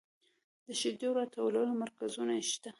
[0.65, 2.69] د شیدو راټولولو مرکزونه شته